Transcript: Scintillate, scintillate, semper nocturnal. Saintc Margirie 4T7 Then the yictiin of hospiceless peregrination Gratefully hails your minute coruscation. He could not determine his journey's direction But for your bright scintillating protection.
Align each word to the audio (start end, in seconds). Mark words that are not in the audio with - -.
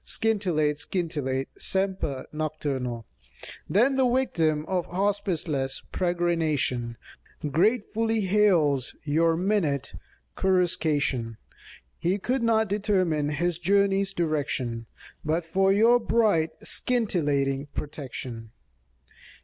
Scintillate, 0.03 0.79
scintillate, 0.79 1.49
semper 1.59 2.25
nocturnal. 2.33 3.05
Saintc 3.21 3.37
Margirie 3.37 3.53
4T7 3.53 3.61
Then 3.69 3.95
the 3.97 4.05
yictiin 4.05 4.65
of 4.67 4.87
hospiceless 4.87 5.83
peregrination 5.93 6.95
Gratefully 7.47 8.21
hails 8.21 8.95
your 9.03 9.37
minute 9.37 9.93
coruscation. 10.35 11.37
He 11.99 12.17
could 12.17 12.41
not 12.41 12.67
determine 12.67 13.29
his 13.29 13.59
journey's 13.59 14.11
direction 14.11 14.87
But 15.23 15.45
for 15.45 15.71
your 15.71 15.99
bright 15.99 16.49
scintillating 16.63 17.67
protection. 17.75 18.49